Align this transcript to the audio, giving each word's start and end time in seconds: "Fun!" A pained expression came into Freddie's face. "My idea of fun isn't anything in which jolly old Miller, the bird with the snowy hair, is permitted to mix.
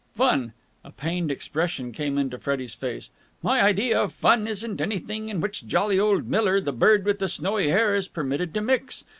"Fun!" 0.15 0.53
A 0.83 0.89
pained 0.91 1.29
expression 1.31 1.91
came 1.91 2.17
into 2.17 2.39
Freddie's 2.39 2.73
face. 2.73 3.11
"My 3.43 3.61
idea 3.61 4.01
of 4.01 4.13
fun 4.13 4.47
isn't 4.47 4.81
anything 4.81 5.29
in 5.29 5.39
which 5.41 5.67
jolly 5.67 5.99
old 5.99 6.27
Miller, 6.27 6.59
the 6.59 6.73
bird 6.73 7.05
with 7.05 7.19
the 7.19 7.29
snowy 7.29 7.69
hair, 7.69 7.93
is 7.93 8.07
permitted 8.07 8.51
to 8.55 8.61
mix. 8.61 9.03